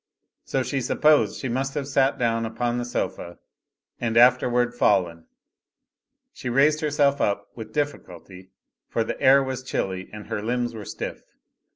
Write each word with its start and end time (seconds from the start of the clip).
So 0.45 0.63
she 0.63 0.81
supposed 0.81 1.39
she 1.39 1.47
must 1.47 1.75
have 1.75 1.87
sat 1.87 2.17
down 2.17 2.43
upon 2.43 2.79
the 2.79 2.85
sofa 2.85 3.37
and 3.99 4.17
afterward 4.17 4.73
fallen. 4.73 5.27
She 6.33 6.49
raised 6.49 6.81
herself 6.81 7.21
up, 7.21 7.49
with 7.55 7.71
difficulty, 7.71 8.49
for 8.87 9.03
the 9.03 9.21
air 9.21 9.43
was 9.43 9.61
chilly 9.61 10.09
and 10.11 10.25
her 10.25 10.41
limbs 10.41 10.73
were 10.73 10.85
stiff. 10.85 11.21